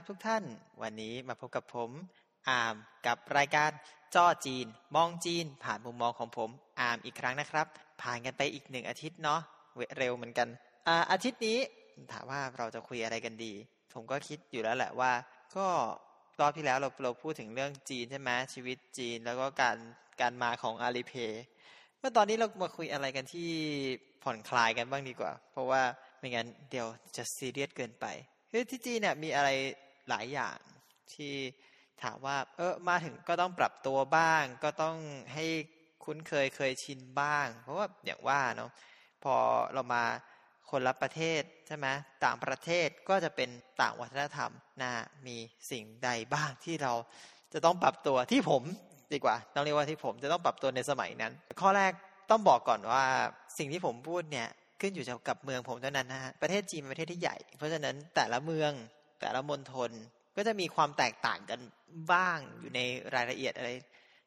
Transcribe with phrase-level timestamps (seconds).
[0.00, 0.44] ครับทุกท่าน
[0.82, 1.90] วันนี้มาพบกับผม
[2.48, 2.74] อาม
[3.06, 3.70] กับรายการ
[4.14, 4.66] จ้อจีน
[4.96, 6.50] มองจีน ผ่านมุมมองของผม
[6.80, 7.66] อามอีกครั้งนะครับ
[8.02, 9.40] ผ่านกันไปอีกหนึ่งอาทิตย์เนาะ
[9.98, 10.48] เร็วเหมือนกัน
[10.88, 11.58] อาอาทิตย์นี้
[12.12, 13.52] ถามว่าเราจะคุยอะไรกันดี
[13.94, 15.12] ผมก็คิดอยู่แล้วแหละว่า
[15.56, 15.66] ก็
[16.40, 19.76] รอบที่แล้วเราเราพูดถึงเรื่องจีนใช่ไหมชีวิตจีนแล้วก็การ
[20.20, 21.44] การมาของอาลีเพย์
[21.98, 23.50] เมื่อตอนนี้เรามาคุยอะไรกันที่
[24.22, 25.82] ผ่อนคลายกันบ้างดีกว่า เพราะว่า
[26.18, 26.86] ไม่งั้นเดี๋ยว
[27.16, 28.06] จะซีเรียสเกินไป
[28.50, 29.50] คือที่จีนเนี่ยมีอะไร
[30.10, 30.58] หลายอย่าง
[31.14, 31.34] ที่
[32.02, 34.96] ถามว่า เออมาถึงก็ต้องปรับตัวบ้าง ก็ต้อง
[35.34, 35.46] ให้
[36.04, 38.70] คุ้นเคยเคยชินบ้าง เพราะว่าอย่างว่าเนาะ
[39.24, 39.34] พอ
[39.74, 40.04] เรามา
[40.70, 41.86] คนละประเทศใช่ไหม
[42.24, 43.50] ต่างประเทศก็จะเป็น
[43.80, 44.50] ต่างวัฒนธรรม
[44.82, 44.90] นะ
[45.26, 45.36] มี
[45.70, 46.92] สิ่งใดบ้างที่เรา
[47.52, 48.62] จะต้องปรับตัวที่ผม
[49.12, 51.92] ดีกว่าต้องเรียกว่าที่ผมจะต้องปรับตัวในสมัยนั้น ข้อแรก
[52.30, 53.04] ต้องบอกก่อนว่า
[53.58, 54.48] สิ่งที่ผมพูดเนี่ย
[54.80, 58.72] ขึ้นอยู่กับเมืองผมเท่านั้นนะฮะประเทศจีนเป็นประเทศที่ใหญ่ เพราะฉะนั้นแต่ละเมือง
[59.20, 59.90] แต่ละมณฑล
[60.36, 61.60] ก็จะมีความแตกต่างกัน
[62.12, 62.80] บ้างอยู่ใน
[63.14, 63.70] รายละเอียดอะไร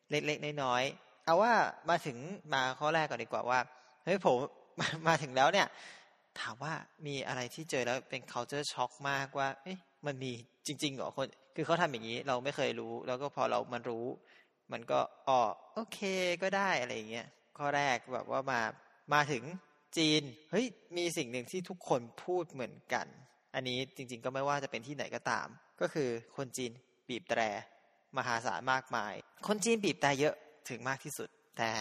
[0.09, 1.53] เล็กๆน้อยๆเอาว่า
[1.89, 2.17] มาถึง
[2.53, 3.59] มาข้อแรกก่อนดีกว่าว่า
[4.03, 4.37] เฮ้ยผม
[5.07, 5.67] มาถึงแล้วเนี่ย
[6.39, 6.73] ถามว่า
[7.07, 10.31] มีอะไรที่เจอแล้วเป็น culture shock มากว่าเอ๊ะมันมี
[10.67, 14.05] จริงๆเหรอคน คือเขาทำอย่างนี้เราไม่เคยรู้ แล้วก็พอเรามันรู้
[14.71, 15.41] มันก็อ๋อ
[15.73, 15.99] โอเค
[16.41, 18.61] ก็ได้อะไรอย่างเงี้ยข้อแรกแบบว่ามา
[19.13, 19.43] มาถึง
[19.97, 20.65] จีน เฮ้ย
[20.97, 23.07] มีสิ่งหนึ่งที่ทุกคนพูดเหมือนกัน
[23.55, 25.47] อันนี้จริงๆก็ไม่ว่าจะเป็นที่ไหนก็ตาม
[25.81, 26.71] ก็คือคนจีน
[27.09, 27.41] บีบแตร
[28.17, 29.13] มหาศาลมากมาย
[29.47, 30.35] คนจีนบีบแตรเยอะ
[30.69, 31.71] ถึงมากที่สุด แต่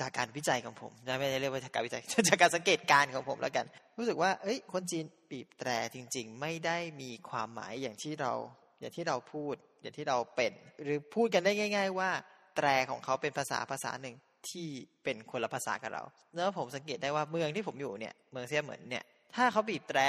[0.00, 3.66] จากการวิจัยของผมไม่ได้เรียกว่าจากการวิจัยจากการสังเกตการของผมแล้วกัน
[3.98, 8.32] รู้สึกว่า เอ้ย คนจีนบีบแตรจริง ๆ ไม่ได้มีความหมายอย่างที่เรา
[8.80, 12.10] อย่างที่เราพูด อย่างที่เราเป็น หรือพูดกันได้ง่าย ๆ ว่า
[12.56, 14.16] แตรของเขาเป็นภาษาภาษาหนึ่ง
[14.50, 14.68] ที่
[15.04, 16.02] เป็นคนละภาษากับเรา
[16.34, 19.04] แล้วผมสังเกตได้ว่าเมืองที่ผมอยู่เนี่ย เมืองเซียเหมือนเนี่ย
[19.36, 20.00] ถ้าเขาบีบแตร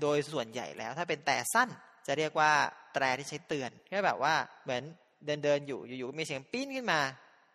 [0.00, 1.68] โดยส่วนใหญ่แล้ว ถ้าเป็นแต่สั้น
[2.06, 2.52] จะเรียกว่า
[2.94, 4.82] แตรที่ใช้เตือนแค่แบบว่าเหมือน
[5.26, 7.00] เดินเดินอยู่อยู่ๆมีเสียงปิ้นขึ้นมา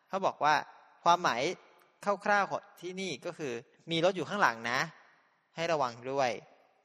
[0.10, 0.56] เขาบอกว่า
[1.04, 1.42] ความหมาย
[2.26, 3.54] คร่าวๆของที่นี่ก็คือ
[3.92, 4.80] มีรถอยู่ข้างหลังนะ
[5.56, 6.32] ให้ระวังด้วย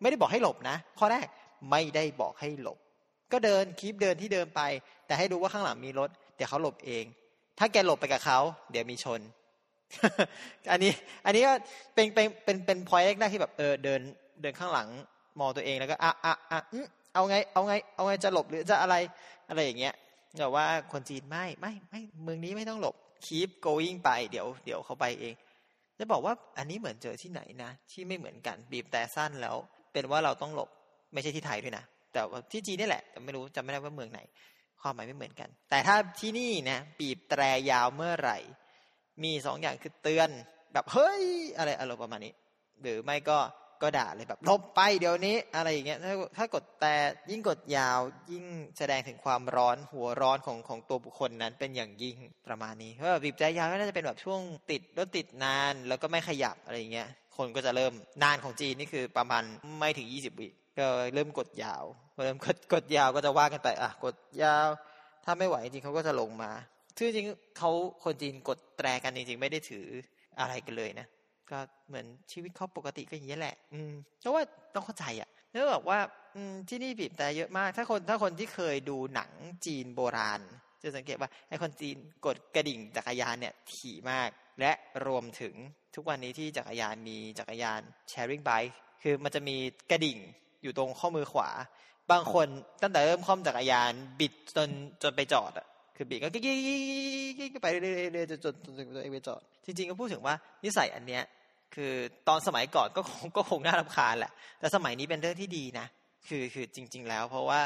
[0.01, 1.27] ไม่ได้บอกให้หลบนะ ข้อแรก
[1.71, 2.79] ไม่ได้บอกให้หลบ
[3.33, 4.61] ก็เดินคีบเดินที่เดินไป
[5.07, 7.05] แต่ให้ดูว่าข้างหลังมีรถเดี๋ยวเขาหลบเอง
[7.59, 8.39] ถ้าแกหลบไปกับเขา
[8.71, 9.21] เดี๋ยวมีชน
[10.73, 10.93] อันนี้
[11.27, 11.53] อันนี้ก็
[11.95, 14.01] เป็นเป็นเป็นเป็นพอยต์แรกที่แบบเออเดิน
[14.43, 14.89] เดินข้างหลัง
[15.41, 16.61] มองตัวเองแล้วก็อะอะอะ
[17.15, 18.95] เอาไง เอาไง เอาไงจะหลบหรือจะอะไร
[19.49, 19.95] อะไรอย่างเงี้ย
[20.39, 22.95] แต่ว่าคนจีนไม่ไม่ไม่เมืองนี้ไม่ต้องหลบ
[23.27, 25.35] keep going ไปเดี๋ยวเดี๋ยวเขาไปเอง
[25.99, 29.57] จะบอกว่าอันนี้เหมือนเจอที่ไหนนะ ที่ไม่เหมือนกันบีบแต่สั้นแล้ว
[29.93, 30.69] เป็นว่าเราต้องหลบ
[31.13, 34.21] ไม่ใช่ที่ไทยด้วยนะ แต่ว่าที่จีนนี่แหละ แต่ไม่รู้จำไม่ได้ว่าเมืองไหน
[34.81, 38.39] ความหมายไม่เหมือนกัน แต่ถ้าที่นี่นะบีบแตรยาวเมื่อไหร่
[39.25, 40.29] มีสองอย่างคือเตือน
[40.73, 41.23] แบบเฮ้ย
[41.57, 42.35] อะไรอารมณ์ประมาณนี้
[42.83, 43.39] หรือไม่ก็
[43.83, 46.95] ก็ด่าเลยแบบลบไปเดี๋ยวนี้อะไรอย่างเงี้ยถ้าถ้ากดแต่
[47.31, 47.99] ยิ่งกดยาว
[48.31, 48.45] ยิ่ง
[48.79, 54.41] แสดงถึงความร้อนหัวร้อนของของตัวบุคคลนั้นเป็นอย่างยิ่งประมาณนี้เพราะแบบบีบใจยาวก็น่าจะเป็นแบบช่วง
[54.71, 57.93] ติดรถติดนานแล้วก็ไม่ขยับอะไรอย่างเงี้ยคนก็จะเริ่ม
[58.23, 59.43] นานของจีนนี่คือประมาณ
[59.79, 60.49] ไม่ถึงยี่สิบวิ
[60.79, 61.85] ก็เริ่มกดยาว
[62.25, 64.69] เริ่มกดกดยาวก็จะว่ากันไปอะกดยาว
[65.25, 66.51] ถ้าไม่ไหวจริงเขาก็จะลงมา
[66.99, 67.27] คือจริง
[67.59, 67.71] เขา
[68.05, 69.87] คนจีนกดแตรกันจริงๆ ไม่ได้ถือ
[70.41, 71.07] อะไรกันเลยนะ
[71.53, 74.43] ก็เหมือนชีวิตเขาปกติก็อย่างนี้แหละ อืมเพราะว่า
[74.75, 75.99] ต้องเข้าใจอะเนื่องจากว่า
[76.37, 79.31] อืมที่นี่บีบแต่เยอะมาก ถ้าคนถ้าคนที่เคยดูหนัง
[79.67, 80.41] จีนโบราณ
[80.83, 81.97] จะสังเกตว่าไอ้คนจีน
[82.27, 84.29] กดกระดิ่งจักรยานเนี่ยถี่มาก
[84.61, 84.73] และ
[85.07, 85.55] รวมถึง
[85.95, 87.81] ทุกวันนี้ที่จักรยานมีจักรยาน
[88.13, 88.73] sharing bike
[89.03, 89.57] คือมันจะมี
[89.91, 90.19] กระดิ่ง
[90.63, 91.49] อยู่ตรงข้อมือขวา
[92.11, 92.47] บางคน
[92.83, 94.69] ตั้งแต่เริ่มคล่อมจักรยานบิดจน
[95.03, 95.67] จนไปจอดอะ
[95.97, 100.35] คือบีก็กิ๊กไปเรื่อยๆจนจนจนตัวเองไปจอด จริงๆก็พูดถึงว่า
[100.65, 101.23] นิสัยอันเนี้ย
[101.75, 101.93] คือ
[102.29, 105.87] ตอนสมัยก่อนก็คงก็คงน่ารำคาญแหละ แต่สมัยนี้เป็นเรื่องที่ดีนะ
[106.29, 107.61] คือคือจริง ๆ แล้ว เพราะว่า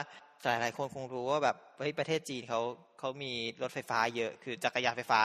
[0.45, 2.61] หลายๆคนคงรู้ว่าแบบเฮ้ยประเทศจีนเขา
[2.99, 5.21] เขามีรถไฟฟ้าเยอะ คือจักรยานไฟฟ้า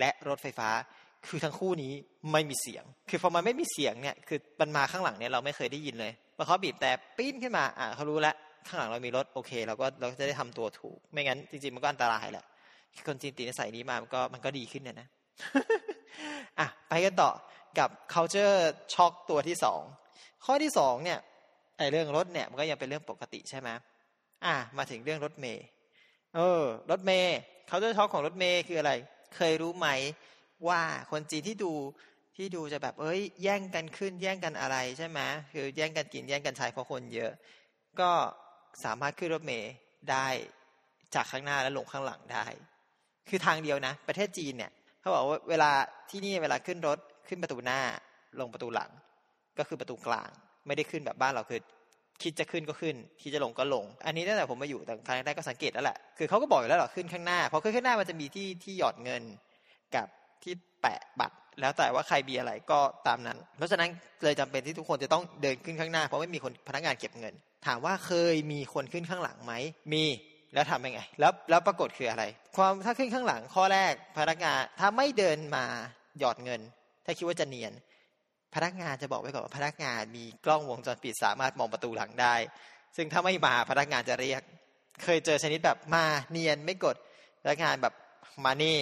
[0.00, 0.68] และรถไฟฟ้า
[1.26, 1.92] คือทั้งคู่นี้
[2.32, 8.34] ไม่มีเสียง คือพอมันไม่มีเสียงเนี่ย คือมันมาข้างหลังเนี่ยเราไม่เคยได้ยินเลยพอเขาบีบแต่ปิ้นขึ้นมา อะเขารู้แล้ว
[8.66, 12.44] ข้างหลังเรามีรถโอเคเราก็เราจะได้ทำตัวถูก ไม่งั้นจริงๆมันก็อันตรายแหละ
[13.06, 15.08] คนจีนตีนิสัยนี้มามันก็มันก็ดีขึ้นเนี่ยนะ
[16.58, 17.30] อะไปกันต่อ
[17.78, 18.58] กับ culture
[18.94, 19.80] shock ตัวที่สอง
[20.44, 21.18] ข้อที่สองเนี่ย
[21.78, 23.68] ไอเรื่องรถเนี่ยมันก็ยังเป็นเรื่องปกติใช่ไหม
[24.44, 25.64] อะมาถึงเรื่องรถเมย์
[26.36, 27.36] เออรถเมย์
[27.68, 28.92] culture shock ของรถเมย์คืออะไร
[29.36, 29.88] เคยรู้ไหม
[30.68, 30.80] ว่า
[31.10, 31.72] คนจีนที่ดู
[32.36, 35.20] ที่ดูจะแบบเอ้ย แย่งกันขึ้นแย่งกันอะไรใช่ไหม
[35.52, 37.32] คือแย่งกันกินแย่งกันใช้เพราะคนเยอะ
[38.00, 38.10] ก็
[38.84, 39.72] สามารถขึ้นรถเมย์
[40.10, 40.26] ได้
[41.14, 42.44] จากข้างหน้าแล้วลงข้างหลังได้
[43.28, 44.70] คือทางเดียวนะ ประเทศจีนเนี่ย
[45.00, 45.70] เขาบอกว่าเวลา
[46.10, 46.98] ที่นี่เวลาขึ้นรถ
[47.28, 47.80] ขึ้นประตูหน้า
[48.40, 48.90] ลงประตูหลัง
[49.58, 50.30] ก็คือประตูกลาง
[50.66, 51.60] ไม่ได้ขึ้นแบบบ้านเราคือ
[52.22, 59.22] คิดจะขึ้นก็ขึ้น คิดจะลงก็ลง อันนี้ตั้งแต่ผมมาอยู่แต่ครั้งแรกก็สังเกตแล้วแหละคือเขาก็บอกอยู่แล้วหรอขึ้นข้างหน้าพอขึ้นข้างหน้ามันจะมีที่ที่หยอดเงิน
[59.94, 60.06] กับ
[60.42, 63.88] ที่แปะบัตร แล้วแต่ว่าใครมีอะไรก็ตามนั้น เพราะฉะนั้น
[64.24, 67.34] เลยจำเป็นที่ทุกคนจะต้องเดินขึ้นข้างหน้า เพราะไม่มีคนพนักงานเก็บเงิน
[67.66, 69.54] ถามว่าเคยมีคนขึ้นข้างหลังไหม
[69.92, 70.04] มี
[70.54, 72.24] แล้วทำยังไง แล้วแล้วปรากฏคืออะไร
[72.56, 75.64] ความถ้าขึ้นข้างหลังข้อแรกพนักงานถ้าไม่เดินมา
[76.18, 76.60] หยอดเงิน
[77.04, 77.72] ถ้าคิดว่าจะเนียน
[78.54, 82.34] พนักงานจะบอกไว้ก่อนว่าพนักงานมีกล้องวงจรปิดสามารถมองประตูหลังได้
[82.96, 84.42] ซึ่งถ้าไม่มาพนักงานจะเรียก
[85.02, 86.96] เคยเจอชนิดแบบมาเนียนไม่กด
[87.42, 87.94] พนักงานแบบ
[88.44, 88.78] มานี่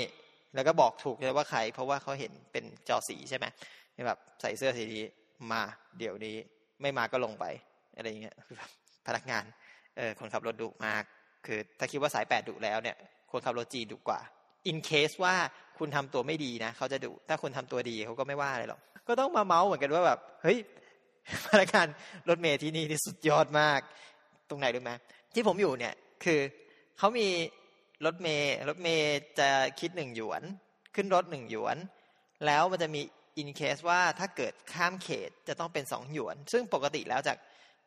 [0.54, 3.46] แล้วก็บอกถูกเลยว่าใคร เพราะว่าเขาเห็นเป็นจอสีใช่ไหม
[4.06, 5.04] แบบใส่เสื้อสีนี้
[5.52, 5.62] มา
[5.98, 6.36] เดี๋ยวนี้
[6.82, 7.44] ไม่มาก็ลงไป
[7.96, 8.36] อะไรอย่างเงี้ย
[9.06, 9.44] พนักงาน
[9.96, 11.02] เออคนขับรถดุมาก
[11.46, 12.96] คือถ้าคิดว่าสายแปดดุแล้วเนี่ย
[13.30, 14.20] คนขับรถจีนดุกว่า
[14.66, 15.34] อินเคสว่า
[15.80, 20.58] คุณทำตัวไม่ดีนะเขาจะดุถ้าคุณทำตัวดีเขาก็ไม่ว่าอะไรหรอกก็ต้องมาเมาส์เหมือนกันว่าแบบเฮ้ย
[21.46, 21.86] พนักงาน
[22.28, 23.80] รถเมย์ที่นี่ที่สุดยอดมาก
[24.48, 24.92] ตรงไหนรู้ไหม
[25.34, 25.94] ที่ผมอยู่เนี่ย
[26.24, 26.40] คือ
[26.98, 27.28] เขามี
[28.06, 29.48] รถเมย์รถเมย์จะ
[29.80, 30.42] คิดหนึ่งหยวน
[30.94, 31.76] ขึ้นรถหนึ่งหยวน
[32.46, 33.00] แล้วมันจะมี
[33.38, 37.38] อินเคสว่าถ้าเกิดข้ามเขตจะต้องเป็นสองหยวน ซึ่งปกติแล้วจาก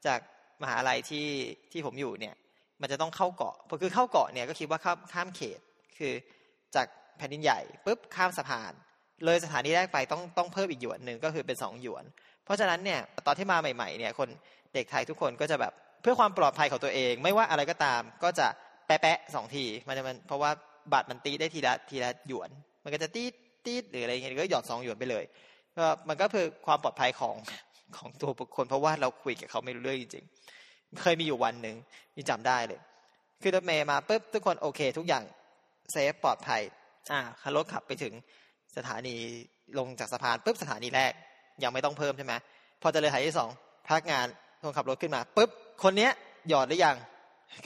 [0.06, 0.20] จาก
[0.62, 1.28] มหาลัยที่
[1.72, 2.36] ที่ผมอยู่เนี่ย
[2.82, 5.60] มันจะต้องเข้าเกาะพอคือเข้าเกาะเนี่ยก็คิดว่าข้ามข้ามเขต
[5.98, 6.14] คือ
[6.76, 6.88] จาก
[7.18, 8.74] แผ่นดินใหญ่ปุ๊บข้ามสะพาน
[9.26, 12.04] เลยสถานีแรกไปต้องต้องเพิ่มอีกหยวนหนึ่งก็คือเป็นสองหยวน
[12.46, 14.30] เพราะฉะนั้นเนี่ยตอนที่มาใหม่ๆเนี่ยคน
[14.74, 18.48] เด็กไทยทุกคนก็จะแบบเพื่อความปลอดภัยของตัวเอง ไม่ว่าอะไรก็ตามก็จะ
[18.88, 20.52] แปะแปะสองทีมันจะมันเพราะว่า
[20.94, 22.50] บัตรมันตีได้ทีละทีละหยวน
[22.84, 23.24] มันก็จะตี
[23.66, 25.24] ตีหรืออะไรเงี้ยก็หยอดสองหยวนไปเลย
[25.78, 27.36] ก็มันก็เพื่อความปลอดภัยของ
[27.98, 30.26] ของตัวบุคคล เพราะว่าเราคุยกับเขาไม่รู้เรื่องจริง
[31.02, 31.76] เคยมีอยู่วันหนึ่ง
[32.16, 32.80] นี่จำได้เลย
[33.42, 35.24] คือรถเมย์มาปุ๊บทุกคนโอเค ทุกอย่าง
[35.92, 36.62] เซฟปลอดภัย
[37.12, 37.20] อ่า
[37.56, 38.14] รถขับไปถึง
[38.78, 39.16] สถานี
[39.80, 41.12] ลงจากสะพานปุ๊บสถานีแรก
[41.64, 42.34] ยังไม่ต้องเพิ่มใช่ไหม
[42.82, 43.50] พอจะเลยถ่ายที่สอง
[43.88, 44.26] พนักงาน
[44.62, 45.50] คนขับรถขึ้นมาปุ๊บ
[45.84, 46.12] คนเนี้ย
[46.50, 46.96] หยอดหรือยัง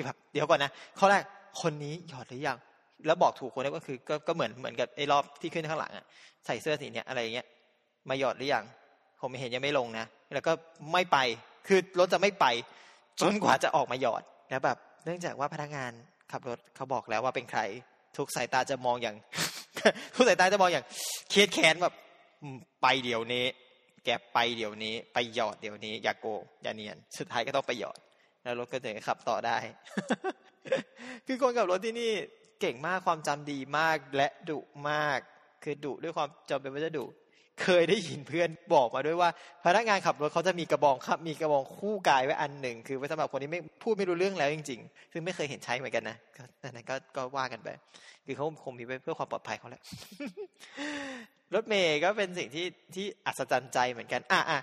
[0.06, 1.24] แบบเดี๋ยวก่อนนะข้อแรก
[1.62, 2.57] คนนี้หยอดหรือยัง
[3.06, 6.06] แล้วบอกถูกคนนี้ก็คือก็ก็เหมือนเหมือนกับไอ้รอบที่ขึ้นข้างหลังอะ
[6.45, 7.48] ใส่เสื้อสีเนี้ยอะไรเงี้ย
[8.10, 8.63] มาหยอดหรือยัง
[9.22, 10.51] ผมเห็นยังไม่ลงนะแล้วก็
[10.94, 11.18] ไม่ไป
[11.68, 12.45] คือรถจะไม่ไป
[13.22, 15.92] จนกว่าจะออกมาหยอดแล้วแบบ เนื่องจากว่าพนักงาน
[16.31, 17.62] ขับรถเขาบอกแล้วว่าเป็นใคร
[18.18, 19.16] ทุกสายตาจะมองอย่าง
[20.16, 20.86] ทุกสายตาจะมองอย่าง
[21.30, 21.94] เครียดแค้นแบบ
[22.81, 23.46] ไปเดี๋ยวนี้
[24.06, 26.28] แกไปเดี๋ยวนี้ ไปหยอดเดี๋ยวนี้ อย่าโก
[26.64, 28.00] อย่าเนียน สุดท้ายก็ต้องไปหยอด
[28.44, 29.58] แล้วรถก็ถึงขับต่อได้
[31.28, 32.12] คือคนขับรถที่นี่
[32.62, 34.60] เก่งมากความจำดีมากและดุ
[34.90, 35.19] มาก
[35.64, 37.06] คือดุด้วยความจำเป็นว่าจะดุ
[37.63, 39.30] เคยได้ยินเพื่อนบอกมาด้วยว่า
[39.65, 46.18] พนักงานขับรถเขาจะมีกระบองครับมีกระบองคู่กายไว้อันหนึ่ง คือไว้สำหรับคนที่ไม่พูดไม่รู้เรื่องแล้วจริง ๆ ซึ่งไม่เคยเห็นใช้เหมือนกันนะ
[46.59, 47.69] แต่นั้นก็ก็ว่ากันไป
[48.25, 49.81] คือเขาคงมีไว้เพื่อความปลอดภัยเขาแหละ
[51.56, 52.65] รถเมย์ก็เป็นสิ่งที่
[52.95, 54.59] ที่อัศจรรย์ใจเหมือนกัน อะอะ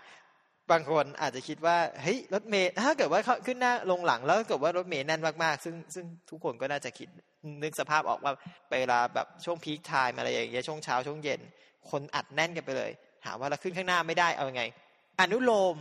[0.70, 7.08] บางคนอาจจะคิดว่าเฮ้ยรถเมย์ถ้าเกิดว่าเขาขึ้นหน้าลงหลังแล้วเกิดว่ารถเมย์แน่นมากๆ ซึ่งซึ่งทุกคนก็น่าจะคิด
[7.62, 8.32] นึกสภาพออกว่า
[8.70, 11.40] เวลาแบบช่วงพีคไทม์อะไรอย่างเงี้ยช่วงเช้าช่วงเย็น
[11.90, 12.90] คนอัดแน่นกันไปเลย
[13.24, 14.64] ถามว่าเราขึ้นข้างหน้าไม่ได้เอาไง
[15.20, 15.74] อนุโลม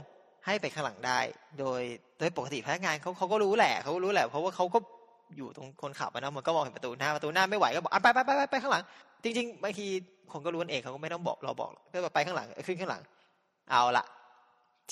[0.46, 1.20] ให้ไปข้างหลังได้
[1.60, 1.82] โดย
[2.20, 4.80] โดยปกติพนักงานเขาเขาก็รู้แหละเขารู้แหละเพราะว่าเขาก็
[5.38, 8.84] อยู่ตรงคนขับนะมันก็มองเห็นประตูหน้าประตูหน้าไม่ไหวก็บอกไปไปไปไปไปข้างหลัง
[9.24, 9.86] จริงๆบางที
[10.32, 13.02] คนก็รู้เองเขาก็ไม่ต้องบอกเราบอกก็ไปข้างหลังขึ้นข้างหลัง
[13.72, 14.06] เอาละ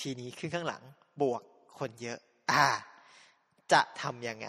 [0.01, 0.81] ทีนี้ขึ้นข้างหลัง
[1.21, 1.41] บวก
[1.79, 2.17] คนเยอะ
[2.51, 2.67] อ่า
[3.73, 4.47] จะทํำยังไง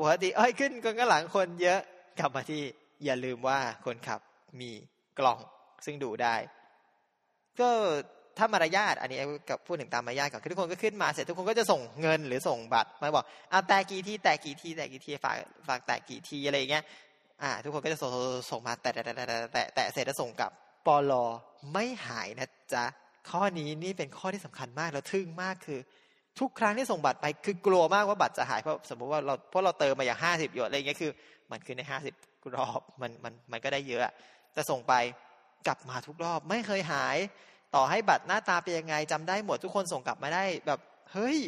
[0.00, 1.80] ปกติเอ้ยขึ้นข้างหลังคนเยอะ
[2.18, 2.62] กลับมาที่
[3.04, 4.20] อย่าลืมว่าคนขับ
[4.60, 4.70] มี
[5.18, 5.38] กล่อง
[5.84, 6.34] ซึ่งดูได้
[7.60, 7.68] ก็
[8.38, 9.18] ถ้ามารยาทอันนี้
[9.48, 15.36] กับพูดถึงตามมารยาทก่อนคือทุกคนก็ขึ้นมาเสร็จทุกคนก็จะส่งเงินหรือส่งบัตรมาบอกอ่าแตกกี่ที่แตกกี่ที่แตกกี่ที่ฝาก
[15.68, 16.84] ฝากแตกกี่ที่อะไรเงี้ย
[17.42, 18.10] อ่า ทุกคนก็จะส่ง
[18.50, 19.12] ส่งมาแต่แต่แต่
[19.52, 20.50] แต่แต่เสร็จแล้วส่งกลับ
[20.86, 21.24] ปลอ
[21.72, 22.84] ไม่หายนะจ๊ะ
[23.30, 25.80] ข้อนี้นี่เป็นข้อที่สำคัญมากแล้วทึ่งมากคือ
[26.40, 31.10] ทุกครั้งที่ส่งบัตรไป คือกลัวมากว่าบัตรจะหายเพราะสมมติว่าเราเพราะเราเติมมาอย่างห้าสิบหยดอะไรเงี้ยคือ
[31.50, 32.14] มันคือในห้าสิบ
[32.56, 34.12] รอบมันมันมันก็ได้เยอะ
[34.56, 34.94] จะส่งไป
[35.66, 37.16] กลับมาทุกรอบไม่เคยหาย
[37.74, 40.80] ต่อให้บัตรหน้าตาเป็นยังไงจำได้หมดทุกคนส่งกลับมาได้แบบ
[41.12, 41.38] เฮ้ย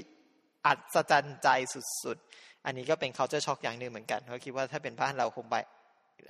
[0.66, 1.48] อัศจรรย์ใจ
[2.04, 5.56] สุดๆ อันนี้ก็เป็น culture shock อย่างหนึ่งเหมือนกันเพราคิดว่าถ้าเป็นบ้านเราคงไป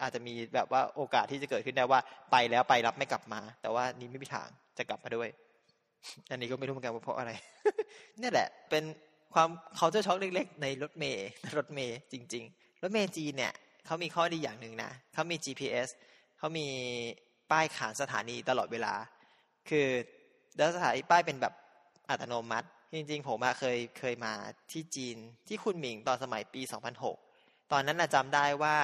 [0.02, 2.00] อาจจะมีแบบว่าโอกาสที่จะเกิดขึ้นได้ว่า
[2.32, 5.28] ไปแล้วไปรับไม่กลับมา แต่ว่านี่ไม่มีทาง จะกลับมาด้วย
[6.30, 7.32] อันนี้ก็ไม่รู้เหมือนกันว่าเพราะอะไร
[8.20, 8.84] นี่แหละ เป็น
[9.34, 13.52] ความ culture shock เล็ก ๆ ในรถเมย์รถเมย์จริง ๆ รถเมย์จีนเนี่ย
[13.86, 15.88] เขามีข้อดีอย่างหนึ่งนะเขามี GPS
[16.38, 16.66] เขามี
[17.50, 18.94] ป้ายขานสถานีตลอดเวลา
[19.68, 19.88] คือ
[20.56, 21.54] แล้วสถานีป้ายเป็นแบบ
[22.10, 24.32] อัตโนมัติ จริง ๆ ผมเคยเคยมา
[24.72, 25.16] ที่จีน
[25.48, 26.62] ที่คุณหมิงตอนสมัยปี
[27.16, 28.76] 2006 ตอนนั้นนะจำได้ว่า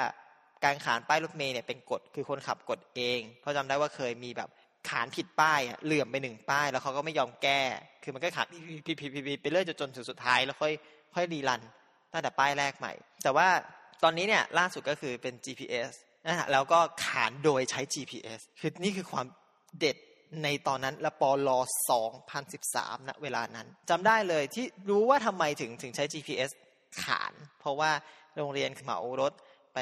[0.65, 4.49] การขานป้ายรถเมล์เนี่ยเป็นกฎคือคนขับกฎเอง เพราะจำได้ว่าเคยมีแบบ
[4.89, 7.63] ขานผิดป้ายอะเหลื่อมไปหนึ่งป้าย แล้วเขาก็ไม่ยอมแก้
[8.03, 8.47] คือมันก็ขาน
[8.87, 10.73] ผิดผิดผิดไปเรื่อยจนจนถึงสุดท้าย แล้วค่อย
[11.15, 11.63] ค่อยรีรัน
[12.13, 13.49] ตั้งแต่ป้ายแรกใหม่ แต่ว่า
[14.03, 15.91] ตอนนี้เนี่ยล่าสุดก็คือเป็น GPS
[16.27, 19.27] นะฮะแล้วก็ขานโดยใช้ GPS คือนี่คือความ
[19.79, 19.97] เด็ด
[20.43, 21.51] ในตอนนั้นและปล
[22.29, 26.51] 2013ณเวลานั้นจำได้เลยที่รู้ว่าทำไมถึงถึงใช้ GPS
[27.03, 27.91] ขาน เพราะว่า
[28.37, 29.33] โรงเรียนเหมารถ
[29.75, 29.79] ไป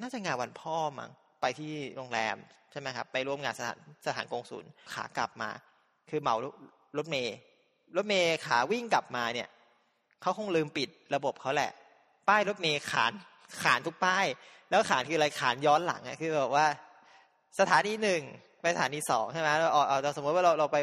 [0.00, 2.36] น่าจะงานวันพ่อมั้งไปที่โรงแรม
[2.72, 5.50] ใช่ไหมครับ ไปร่วมงานสถานสถานกงศูนย์ขากลับมา
[6.10, 6.34] คือเหมา
[6.98, 7.36] รถเมย์
[7.96, 9.48] รถเมย์ขาวิ่งกลับมาเนี่ย
[10.22, 11.70] เขาคงลืมปิดระบบเขาแหละ
[12.28, 13.12] ป้ายรถเมย์ขาน
[13.62, 14.26] ขานทุกป้าย
[14.70, 16.66] แล้วขานคืออะไรขานย้อนหลังอะคือแบบว่า
[17.58, 18.22] สถานีหนึ่ง
[18.60, 20.76] ไปสถานีสองใช่ไหมเราเอาสมมติว่าเราเราไป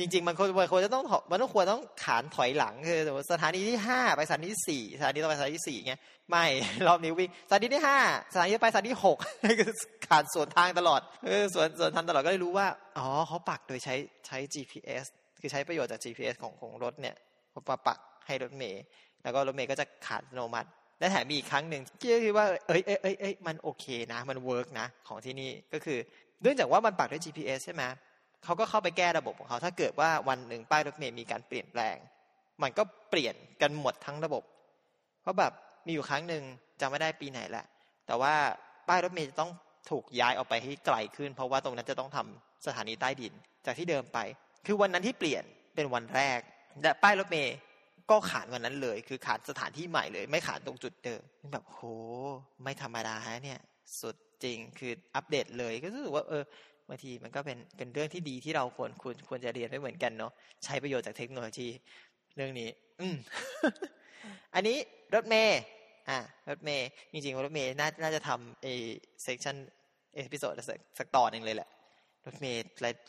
[0.00, 3.00] จริง ๆ มันควรควรจะต้องมันต้องควรต้องขานถอยหลังคือ
[3.32, 6.44] สถานีที่ห้าไปสถานีที่สี่สถานีต่อไปสถานีที่สี่เงี้ยไม่
[6.86, 7.98] รอบนี้วิ่งสถานีที่ห้า
[8.32, 9.18] สถานีไปสถานีหก
[9.60, 9.72] คือ
[10.06, 12.66] ขานสวนทางตลอดเออสวนสวนทางตลอดก็เลยรู้ว่า
[12.98, 13.94] อ๋อเขาปักโดยใช้
[14.26, 15.04] ใช้ GPS
[15.40, 17.16] คือใช้ประโยชน์จาก GPS ของของรถเนี่ย
[17.54, 18.82] มาปักให้รถเมล์
[19.22, 25.98] แล้วก็รถเมล์ก็จะขานอัตโนมัติและแถมมีอีกครั้งหนึ่งที่คิดว่าเอ้ยเอ้ยเอ้ยมันโอเคนะ มัน work นะ ของที่นี่ก็คือ
[26.42, 27.82] เนื่องจากว่ามันปักด้วย GPS ใช่ไหม
[28.44, 31.96] เขาก็เข้าไปแก้ระบบของเขา ถ้าเกิดว่าวันหนึ่งป้ายรถเมล์มีการเปลี่ยนแปลง
[32.62, 34.42] มันก็เปลี่ยนกันหมดทั้งระบบ
[35.22, 35.52] เพราะแบบ
[35.86, 36.42] มีอยู่ครั้งหนึ่ง
[36.80, 37.64] จำไม่ได้ปีไหนแหละ
[38.06, 38.34] แต่ว่า
[38.88, 39.50] ป้ายรถเมล์จะต้อง
[39.90, 43.32] ถูกย้ายออกไปให้ไกลขึ้น เพราะว่าตรงนั้นจะต้องทำสถานีใต้ดิน
[43.66, 44.18] จากที่เดิมไป
[44.66, 45.44] คือวันนั้นที่เปลี่ยน
[45.74, 46.40] เป็นวันแรก
[46.82, 47.54] และป้ายรถเมล์
[48.10, 51.78] ก็ขานวันนั้นเลย คือขานสถานที่ใหม่เลย ไม่ขานตรงจุดเดิมแบบโห
[52.62, 53.60] ไม่ธรรมดาฮะเนี่ย
[54.00, 56.42] สุดจริงคืออัปเดตเลยก็รู้สึกว่าเออ
[56.90, 60.32] บางทีมันก็เป็นเป็นเรื่องที่ดีที่เราควรควรควรจะเรียนไม่เหมือนกันเนาะ
[60.64, 61.68] ใช้ประโยชน์จากเทคโนโลยี
[62.36, 62.68] เรื่องนี้
[63.00, 63.16] อืม
[64.54, 64.76] อันนี้
[65.14, 65.60] รถเมย์
[66.08, 66.18] อ่า
[66.48, 68.66] รถเมย์จริงๆรถเมย์น่าน่าจะทำเอ
[69.22, 69.56] session
[70.14, 71.68] episode สักสักตอนหนึ่งเลยแหละ
[72.26, 72.62] รถเมล์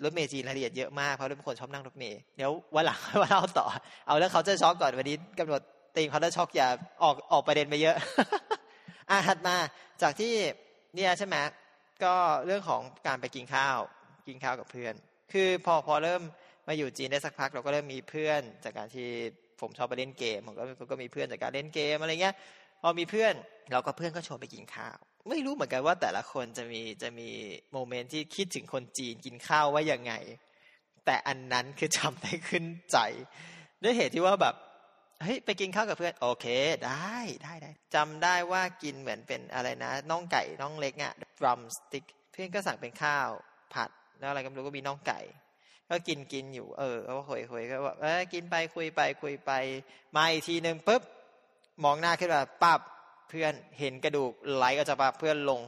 [0.03, 3.67] รถเมล์จีนรายละเอียดเยอะมากเพราะเป็นคนชอบนั่งรถเมล์เดี๋ยววันหลังมาเล่าต่อ
[4.07, 5.61] เอาแล้ว culture shock ก่อนวันนี้กำหนด
[5.95, 6.67] theme culture shock อย่า
[7.03, 7.95] ออกออกประเด็นไปเยอะ
[9.09, 9.55] อะถัดมา
[10.01, 10.33] จากที่
[10.95, 11.35] เนี่ยใช่ไหม
[12.03, 12.15] ก็
[12.45, 13.77] เรื่องของการไปกินข้าว
[14.27, 14.93] กินข้าวกับเพื่อน
[15.33, 16.21] คือพอพอเริ่ม
[16.67, 19.09] มาอยู่จีนได้สักพัก เราก็เริ่มมีเพื่อนจากการที่
[19.61, 22.35] ผมชอบไปเล่นเกมผมก็ก็มีเพื่อนจากการเล่นเกมอะไรเงี้ย
[22.81, 23.33] พอมีเพื่อน
[23.71, 24.97] เราก็เพื่อนก็ชวนไปกินข้าว
[25.29, 27.29] ไม่รู้เหมือนกันว่าแต่ละคนจะมีจะมี
[27.73, 30.13] โมเมนต์ที่คิดถึงคนจีนกินข้าวว่ายังไง
[31.05, 32.97] แต่อันนั้นคือจำได้ขึ้นใจ
[33.83, 34.55] ด้วยเหตุที่ว่าแบบ
[35.21, 36.45] เฮ้ยไปกินข้าวกับเพื่อน โอเค
[36.87, 43.29] ได้ได้ได้จำได้ว่ากินเหมือนเป็นอะไรนะน่องไก่น่องเล็กอะ ดรัมสติ๊กเพื่อนก็สั่งเป็นข้าว
[43.73, 45.19] ผัดแล้วอะไรก็ไม่รู้ก็มีน่องไก่
[45.89, 49.51] ก็กินกินอยู่ เออก็คุยคุยก็ว่าเออกินไปคุยไปคุยไป
[50.15, 51.01] มาอีกทีหนึ่งปุ๊บ
[51.83, 52.79] มองหน้าขึ้นมาปั๊บ
[53.29, 55.61] เพื่อนเห็นกระดูกไหลออกจากปากเพื่อนลง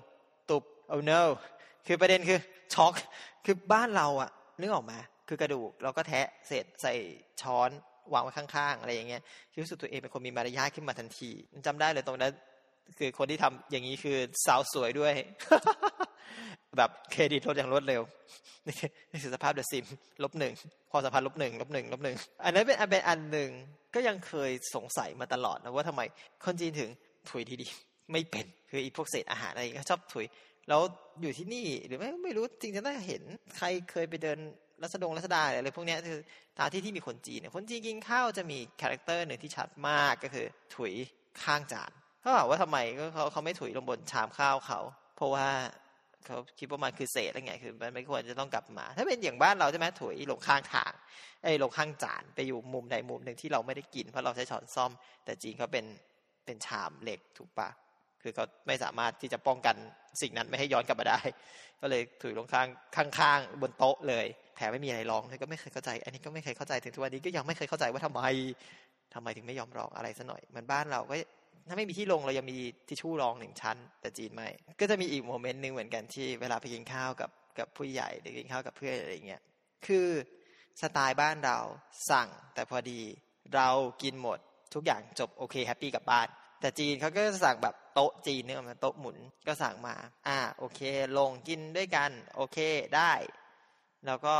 [0.49, 1.21] ตุบโอ้ no
[1.87, 2.39] คือประเด็นคือ
[2.73, 2.93] ช็อก
[3.45, 6.93] คือบ้านเราอะนึกออกมา คือกระดูกเราก็แทะเศษใส่
[7.41, 7.69] ช้อน
[8.13, 9.21] วางไว้ข้างๆ อะไรอย่างเงี้ย
[9.61, 11.29] รู้สึกตัวเองเป็นคนมีมารยาทขึ้นมาทันที
[11.65, 12.31] จำได้เลยตรงนั้น
[12.99, 15.13] คือคนที่ทำอย่างนี้คือสาวสวยด้วย
[16.77, 18.01] แบบเครดิตลดอย่างรวดเร็ว
[18.67, 19.85] นี่คือสภาพเดอะซิม
[20.23, 20.53] ลบหนึ่ง
[20.91, 23.49] พอสัมพันธ์ลบหนึ่งลบหนึ่งลบหนึ่งอันนั้นเป็นอันเป็นอันหนึ่ง
[23.95, 26.01] ก็ยังเคยสงสัยมาตลอดนะว่าทำไม
[26.43, 26.89] คนจีนถึง
[27.29, 27.67] ถุยทีดี
[28.11, 30.25] ไม่เป็นคืออีพวกเศษอาหารอะไรก็ชอบถุย
[30.69, 30.81] แล้ว
[31.21, 33.23] อยู่ที่นี่หรือไม่ไม่รู้จริงจะน่าเห็น
[33.57, 34.39] ใครเคยไปเดิน
[34.83, 36.21] รัศดงรัศดาอะไรพวกนี้คือ
[36.59, 40.93] ตามที่ที่มีคนจีนคนจีนกินข้าวจะมีคาแรคเตอร์หนึ่งที่ชัดมากก็คือถุย
[41.43, 41.91] ข้างจาน
[42.23, 44.79] เขาบอกว่าทำไมก็เขาเขาไม่ถุยลงบนชามข้าวเขา
[45.15, 45.47] เพราะว่า
[46.25, 50.91] เขาคิดว่ามันคือเศษอะไรเงี้ยคือมันไม่ควรจะต้องกลับมา ถ้าเป็นอย่างบ้านเราใช่ไหมถุยลงข้างทาง
[51.43, 54.91] ไอ้ลงข้างจานไปอยู่มุมใดมุมหนึ่งที่เราไม่ได้กินเพราะเราใช้ช้อนซ่อม
[55.25, 55.85] แต่จีนเขาเป็น
[56.45, 57.69] เป็นชามเหล็กถูกปะ
[58.21, 59.75] คือเขาไม่สามารถที่จะป้องกัน
[60.21, 61.19] สิ่งนั้นไม่ให้ย้อนกลับมาได้
[61.81, 62.67] ก็เลยถุยลงข้าง
[63.19, 64.25] ข้างๆบนโต๊ะเลย
[64.55, 68.21] แถมไม่มีอะไรร้องเลยก็ไม่เคยเข้าใจ อันนี้ก็ไม่เคยเข้าใจถึงทุกวันนี้ก็ยังไม่เคยเข้าใจว่าทำไม
[69.13, 71.15] ทำไมถึงไม่ยอมร้องอะไรซะหน่อยเหมือนบ้านเราก็
[71.67, 72.57] ถ้าไม่มีที่ลงเรายังมี
[72.87, 77.29] ทิชชู่รองหนึ่งชั้น แต่จีนไม่ ก็จะมีอีก moment หนึ่งเหมือนกันที่เวลาไปกินข้าวกับ
[77.59, 79.41] กับผู้ใหญ่หรือกินข้าวกับเพื่อนอะไรเงี้ย
[79.85, 80.07] คือ
[80.81, 81.57] สไตล์บ้านเรา
[82.11, 83.01] สั่ง แต่พอดี
[83.55, 83.69] เรา
[84.03, 84.39] กินหมด
[84.73, 86.27] ทุกอย่างจบโอเค happy กลับบ้าน
[86.61, 89.17] แต่จีนเขาก็สั่งแบบโต๊ะจีนเนี่ยมันโต๊ะหมุน
[89.47, 89.95] ก็สั่งมา
[90.27, 90.79] อ่าโอเค
[91.17, 92.57] ลงกินด้วยกัน โอเค
[92.95, 93.11] ได้
[94.07, 94.35] แล้วก็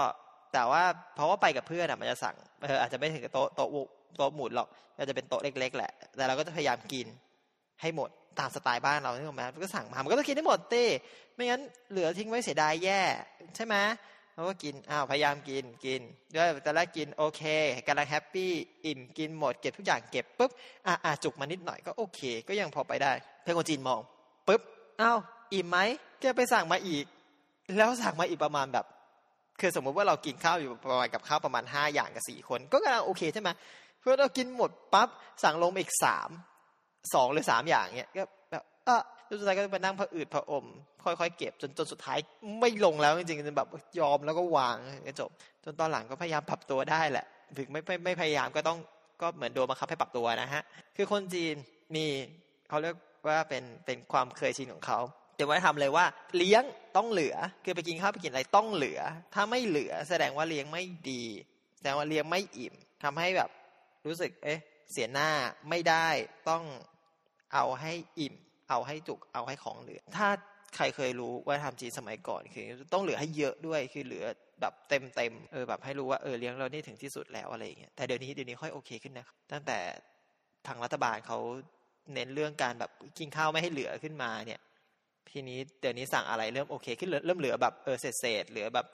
[0.53, 0.84] แต่ว่า
[1.15, 3.70] เพราะว่าไปกับเพื่อนอะมันจะสั่งเอออาจจะไม่ถึงกับโต๊ะโต๊ะ
[4.17, 4.67] โต๊ะหมุนหรอก
[4.98, 7.08] ก็จะเป็นโต๊ะเล็ก ๆ แหละ แต่เราก็จะพยายามกิน
[7.82, 10.86] ให้หมดตามสไตล์บ้านเราที่ผมมาก็สั่งมา มันก็ต้องกินให้หมดเต้
[11.36, 13.01] ไม่งั้นเหลือทิ้งไว้เสียดายแย่
[13.55, 13.75] ใช่ไหม
[14.36, 16.01] เราก็กิน อ้าว พยายามกิน กิน
[16.34, 17.41] ด้วยแต่ละกิน โอเค
[17.88, 18.51] กำลังแฮปปี้
[18.86, 20.51] อิ่ม กินหมด เก็บทุกอย่าง เก็บปุ๊บ
[20.88, 24.00] อะอะจุกมานิดหน่อยก็โอเค ก็ยังพอไปได้ เพื่อนคนจีนมอง
[24.48, 24.62] ปุ๊บ
[25.01, 25.17] อ้าว
[25.53, 25.77] อิ่มไหม
[26.22, 27.05] แกไปสั่งมาอีก
[27.77, 28.86] แล้วสั่งมาอีกประมาณแบบ
[29.60, 33.50] คือสมมุติว่าเรากินข้าวอยู่ประมาณกับข้าวประมาณห้าอย่างกับสี่คน ก็กำลังโอเคใช่ไหม
[34.03, 35.10] เพื่อเรากินหมดปั๊บ
[35.43, 36.29] สั่งลงอีกสาม
[37.13, 39.01] สองหรือสามอย่างเนี้ยก็แบบเออ
[39.39, 40.65] สุดท้ายก็ไปนั่งผะอืดผะอม
[41.03, 42.17] ค่อยๆเก็บจนจนสุดท้าย
[42.60, 43.67] ไม่ลงแล้วจริงๆจนแบบ
[44.00, 44.75] ยอมแล้วก็วาง
[45.07, 45.29] ก็จบ
[45.63, 47.25] จนตอนหลังก็พยายามปรับตัวได้แหละ
[47.57, 48.77] ถึงไม่ไม่ไม่พยายามก็ต้อง
[49.22, 50.63] ก็เหมือนโดนบังคับให้ปรับตัวนะฮะ
[50.98, 51.55] คือคนจีน
[51.95, 52.05] มี
[52.69, 52.95] เขาเรียก
[53.27, 55.00] ว่าเป็นเป็นความเคยชินของเขา
[55.36, 56.05] เดี๋ยวไว้ทำเลยว่า
[56.38, 56.63] เลี้ยง
[56.98, 59.00] ต้องเหลือ คือไปกินข้าวไปกินอะไรต้องเหลือ
[59.33, 61.24] ถ้าไม่เหลือแสดงว่าเลี้ยงไม่ดี
[61.77, 63.50] แสดงว่าเลี้ยงไม่อิ่มทำให้แบบ
[64.05, 64.60] รู้สึก เอ๊ะ
[64.91, 65.29] เสียหน้า
[65.69, 66.07] ไม่ได้
[66.50, 66.63] ต้อง
[67.53, 68.36] เอาให้อิ่ม
[68.69, 70.29] เอาให้จุก เอาให้ของเหลือ ถ้า
[70.75, 74.25] ใครเคยรู้ว่าทำจีนสมัยก่อนคือต้องเหลือให้เยอะด้วยคือเหลือ
[74.62, 79.79] แบบเต็มเต็มเออแบบให้รู้ว่าเออเลี้ยงเรานี่ถึงที่สุดแล้วอะไรอย่างเงี้ยแต่เดี๋ยวนี้เดี๋ยวนี้ค่อยโอเคขึ้นนะตั้งแต่
[80.67, 81.39] ทางรัฐบาลเขา
[82.13, 84.60] เน้นเรื่องการแบบกินข้าวไม่ให้เหลือขึ้นมาเนี่ย
[85.31, 88.86] ทีนี้เดี๋ยวนี้สั่งอะไรเริ่มโอเคขึ้นเริ่มเหลือแบบเออเศษเศษเหลือแบบ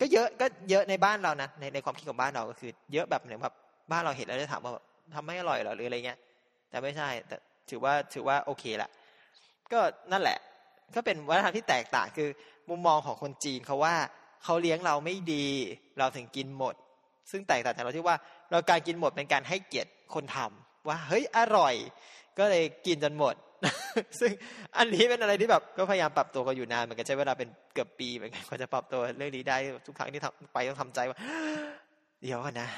[0.00, 3.56] ก็เยอะก็เยอะในบ้านเรานะในในความคิดของบ้านเราก็คือ เยอะแบบเหมือนแบบ
[3.90, 4.72] บ้านเราเห็นแล้วจะถามว่า
[5.14, 6.18] ทำไม่อร่อยหรอหรืออะไรเงี้ย
[6.70, 7.36] แต่ไม่ใช่ แต่
[7.70, 8.90] ถือว่าถือว่าโอเคละ
[9.72, 9.80] ก็
[10.12, 10.38] นั่นแหละ
[10.94, 12.28] ก็เป็นวัฒนธรรมที่แตกต่างคือ
[12.68, 13.94] มุมมองของคนจีนเขาว่า
[14.44, 15.46] เขาเลี้ยงเราไม่ดี
[15.98, 16.74] เราถึงกินหมด
[17.30, 18.16] ซึ่งแตกต่างจากเราที่ว่า
[18.50, 21.74] เราการกินหมดเป็นการให้เกียรติคนทำว่าเฮ้ยอร่อย
[22.38, 23.34] ก็เลยกินจนหมด
[24.20, 24.30] ซึ่ง
[24.78, 29.56] อันนี้เป็นอะไรที่แบบก็พยายามปรับตัวกันอยู่นานเหมือนกันใช้เวลาเป็นเกือบปีเหมือนกันกว่าจะปรับตัวเรื่องนี้ได้
[29.86, 31.16] ทุกครั้งที่ทำไปต้องทำใจว่า
[32.22, 32.68] เดี๋ยวกันนะ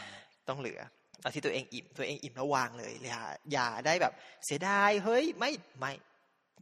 [0.48, 0.80] ต้องเหลือ
[1.22, 4.12] เอาที่ตัวเองอิ่ม ตัวเองอิ่มแล้ววางเลยอย่าอย่าได้แบบ
[4.46, 5.50] เสียดายเฮ้ยไม่
[5.80, 5.92] ไม่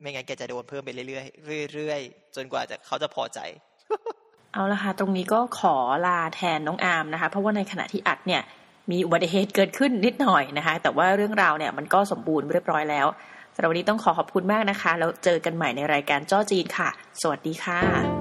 [0.00, 1.22] ไม่งั้นแกจะโดนเพิ่มไปเรื่อ
[1.62, 3.38] ยๆเรื่อยๆจนกว่าจะเขาจะพอใจ
[4.52, 5.76] เอาละค่ะตรงนี้ก็ขอ
[6.06, 8.42] ลาแทนน้องอามนะคะ เพราะว่าในขณะที่อัดเนี่ย
[8.90, 13.06] มีอุบัติเหตุเกิดขึ้นนิดหน่อยนะคะ แต่ว่าเรื่องราวเนี่ยมันก็สมบูรณ์เรียบร้อยแล้ว
[13.54, 16.88] สำหรับวันนี้ต้องขอขอบคุณมากนะคะ แล้วเจอกันใหม่ในรายการจ้อจีนค่ะ
[17.20, 18.19] สวัสดีค่ะ